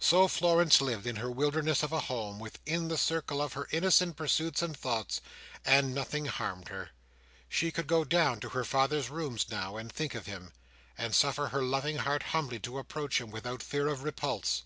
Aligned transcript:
So 0.00 0.26
Florence 0.26 0.80
lived 0.80 1.06
in 1.06 1.14
her 1.14 1.30
wilderness 1.30 1.84
of 1.84 1.92
a 1.92 2.00
home, 2.00 2.40
within 2.40 2.88
the 2.88 2.98
circle 2.98 3.40
of 3.40 3.52
her 3.52 3.68
innocent 3.70 4.16
pursuits 4.16 4.62
and 4.62 4.76
thoughts, 4.76 5.20
and 5.64 5.94
nothing 5.94 6.24
harmed 6.24 6.66
her. 6.70 6.90
She 7.48 7.70
could 7.70 7.86
go 7.86 8.02
down 8.02 8.40
to 8.40 8.48
her 8.48 8.64
father's 8.64 9.10
rooms 9.10 9.46
now, 9.48 9.76
and 9.76 9.92
think 9.92 10.16
of 10.16 10.26
him, 10.26 10.52
and 10.98 11.14
suffer 11.14 11.50
her 11.50 11.62
loving 11.62 11.98
heart 11.98 12.24
humbly 12.34 12.58
to 12.58 12.78
approach 12.78 13.20
him, 13.20 13.30
without 13.30 13.62
fear 13.62 13.86
of 13.86 14.02
repulse. 14.02 14.64